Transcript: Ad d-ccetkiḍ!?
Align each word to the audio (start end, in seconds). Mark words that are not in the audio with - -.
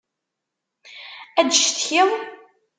Ad 1.39 1.47
d-ccetkiḍ!? 1.49 2.09